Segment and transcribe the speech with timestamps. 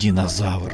[0.00, 0.72] динозавр.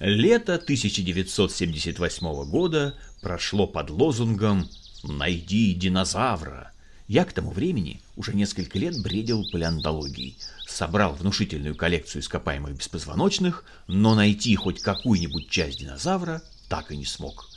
[0.00, 4.68] Лето 1978 года прошло под лозунгом
[5.04, 6.72] «Найди динозавра».
[7.06, 10.36] Я к тому времени уже несколько лет бредил палеонтологией,
[10.66, 17.48] собрал внушительную коллекцию ископаемых беспозвоночных, но найти хоть какую-нибудь часть динозавра так и не смог.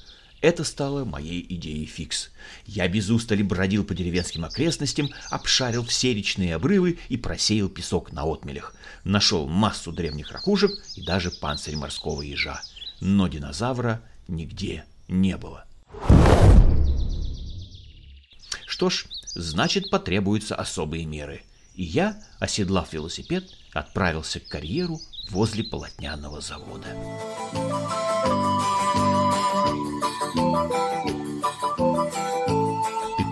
[0.42, 2.32] Это стало моей идеей фикс.
[2.66, 8.24] Я без устали бродил по деревенским окрестностям, обшарил все речные обрывы и просеял песок на
[8.24, 8.74] отмелях.
[9.04, 12.60] Нашел массу древних ракушек и даже панцирь морского ежа.
[13.00, 15.66] Но динозавра нигде не было.
[18.66, 19.06] Что ж,
[19.36, 21.44] значит потребуются особые меры.
[21.76, 25.00] И я, оседлав велосипед, отправился к карьеру
[25.30, 26.88] возле полотняного завода.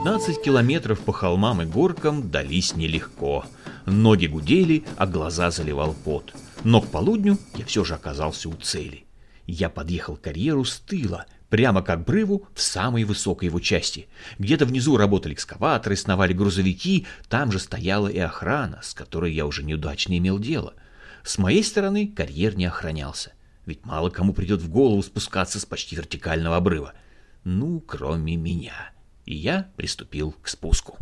[0.02, 3.46] 15 километров по холмам и горкам дались нелегко.
[3.86, 6.34] Ноги гудели, а глаза заливал пот.
[6.64, 9.04] Но к полудню я все же оказался у цели.
[9.46, 14.08] Я подъехал к карьеру с тыла, прямо к обрыву в самой высокой его части.
[14.38, 19.64] Где-то внизу работали экскаваторы, сновали грузовики, там же стояла и охрана, с которой я уже
[19.64, 20.76] неудачно имел дело.
[21.24, 23.34] С моей стороны карьер не охранялся,
[23.66, 26.94] ведь мало кому придет в голову спускаться с почти вертикального обрыва.
[27.44, 28.94] Ну, кроме меня
[29.30, 30.98] и я приступил к спуску.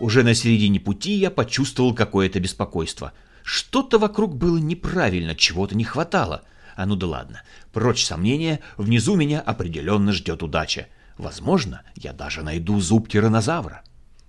[0.00, 3.12] Уже на середине пути я почувствовал какое-то беспокойство.
[3.42, 6.42] Что-то вокруг было неправильно, чего-то не хватало.
[6.74, 7.42] А ну да ладно,
[7.74, 10.86] прочь сомнения, внизу меня определенно ждет удача.
[11.18, 13.82] Возможно, я даже найду зуб тиранозавра.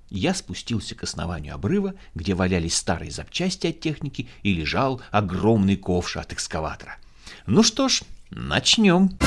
[0.09, 6.17] Я спустился к основанию обрыва, где валялись старые запчасти от техники и лежал огромный ковш
[6.17, 6.97] от экскаватора.
[7.45, 9.17] Ну что ж, начнем.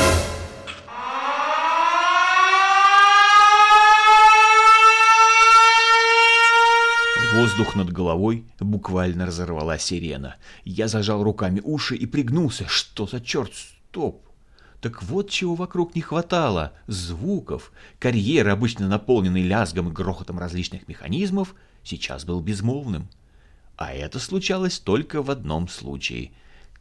[7.35, 10.37] Воздух над головой буквально разорвала сирена.
[10.65, 12.67] Я зажал руками уши и пригнулся.
[12.67, 13.53] Что за черт?
[13.55, 14.30] Стоп!
[14.81, 17.71] Так вот чего вокруг не хватало– звуков.
[17.99, 21.55] Карьер, обычно наполненный лязгом и грохотом различных механизмов,
[21.85, 23.09] сейчас был безмолвным.
[23.77, 26.33] А это случалось только в одном случае.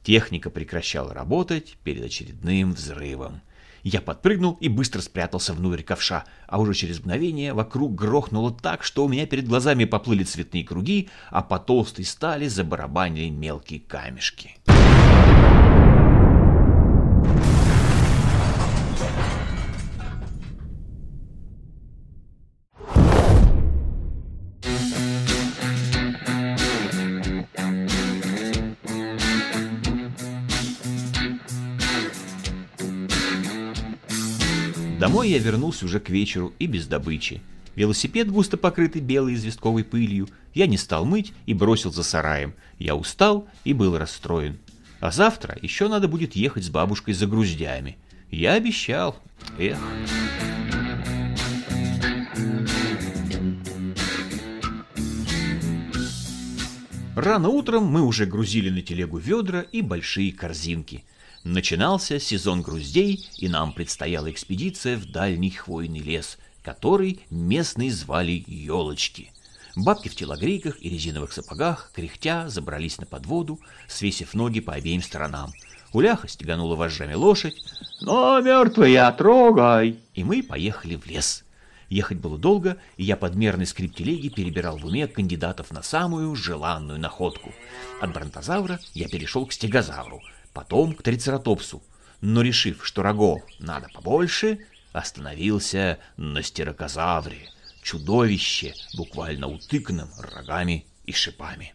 [0.04, 3.42] Техника прекращала работать перед очередным взрывом.
[3.84, 9.06] Я подпрыгнул и быстро спрятался внутрь ковша, а уже через мгновение вокруг грохнуло так, что
[9.06, 14.59] у меня перед глазами поплыли цветные круги, а по толстой стали забарабанили мелкие камешки.
[35.00, 37.42] Домой я вернулся уже к вечеру и без добычи.
[37.78, 42.54] Велосипед, густо покрытый белой известковой пылью, я не стал мыть и бросил за сараем.
[42.80, 44.60] Я устал и был расстроен.
[45.00, 47.98] А завтра еще надо будет ехать с бабушкой за груздями.
[48.30, 49.16] Я обещал.
[49.58, 49.78] Эх.
[57.16, 61.06] Рано утром мы уже грузили на телегу ведра и большие корзинки–
[61.44, 69.32] Начинался сезон груздей, и нам предстояла экспедиция в дальний хвойный лес, который местные звали елочки.
[69.76, 75.54] Бабки в телогрейках и резиновых сапогах, кряхтя, забрались на подводу, свесив ноги по обеим сторонам.
[75.94, 77.56] Уляха стеганула вожжами лошадь.
[78.02, 81.46] «Но мертвая, трогай!» И мы поехали в лес.
[81.88, 86.36] Ехать было долго, и я под мерный скрип телеги перебирал в уме кандидатов на самую
[86.36, 87.54] желанную находку.
[88.02, 90.22] От бронтозавра я перешел к стегозавру—
[90.54, 91.84] потом к трицератопсу,
[92.22, 94.60] но решив, что рогов надо побольше,
[94.92, 97.50] остановился на стерокозавре,
[97.82, 101.74] чудовище, буквально утыканном рогами и шипами.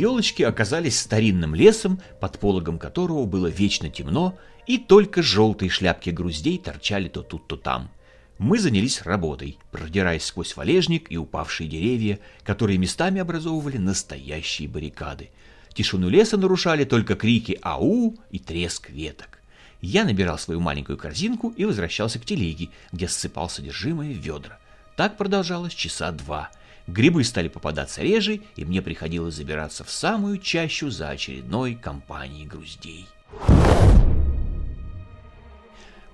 [0.00, 6.56] Елочки оказались старинным лесом, под пологом которого было вечно темно, и только желтые шляпки груздей
[6.56, 7.90] торчали то тут, то там.
[8.38, 15.28] Мы занялись работой, продираясь сквозь валежник и упавшие деревья, которые местами образовывали настоящие баррикады.
[15.74, 19.40] Тишину леса нарушали только крики «Ау!» и треск веток.
[19.82, 24.58] Я набирал свою маленькую корзинку и возвращался к телеге, где ссыпал содержимое в ведра.
[24.96, 26.48] Так продолжалось часа два—
[26.86, 33.06] Грибы стали попадаться реже, и мне приходилось забираться в самую чащу за очередной компанией груздей.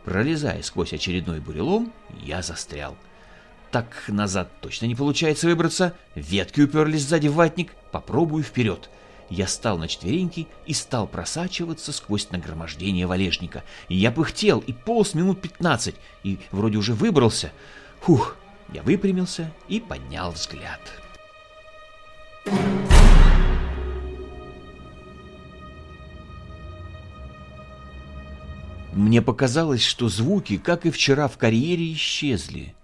[0.04, 1.92] Пролезая сквозь очередной бурелом,
[2.22, 2.96] я застрял.
[3.72, 5.94] Так назад точно не получается выбраться.
[6.14, 7.74] Ветки уперлись сзади в ватник.
[7.90, 8.88] Попробую вперед.
[9.28, 13.64] Я стал на четвереньки и стал просачиваться сквозь нагромождение валежника.
[13.88, 17.50] Я пыхтел и полз минут пятнадцать, и вроде уже выбрался.
[18.02, 18.36] Фух,
[18.72, 20.80] я выпрямился и поднял взгляд.
[28.92, 32.74] Мне показалось, что звуки, как и вчера в карьере, исчезли.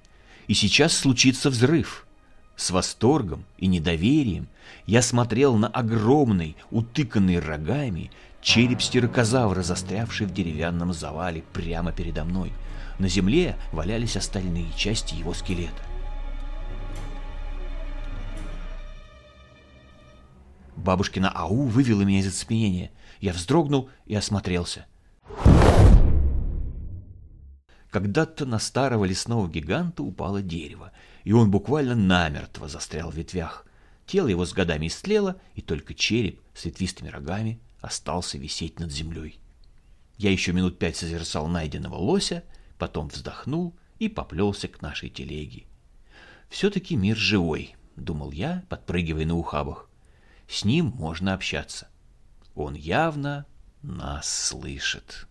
[0.46, 2.06] И сейчас случится взрыв.
[2.55, 4.46] С восторгом и недоверием
[4.84, 8.11] я смотрел на огромный, утыканный рогами,
[8.43, 12.52] череп стерокозавра, застрявший в деревянном завале прямо передо мной.
[13.02, 15.82] На земле валялись остальные части его скелета.
[20.76, 22.93] Бабушкина ау вывела меня из оцепенения.
[23.19, 24.87] Я вздрогнул и осмотрелся.
[27.90, 30.93] Когда-то на старого лесного гиганта упало дерево,
[31.25, 33.66] и он буквально намертво застрял в ветвях.
[34.06, 39.40] Тело его с годами истлело, и только череп с ветвистыми рогами остался висеть над землей.
[40.19, 42.44] Я еще минут пять созерцал найденного лося,
[42.82, 45.67] потом вздохнул и поплелся к нашей телеге.
[46.49, 49.88] «Все-таки мир живой»,— думал я, подпрыгивая на ухабах.
[50.49, 51.87] «С ним можно общаться.
[52.56, 53.46] Он явно
[53.82, 55.29] нас слышит».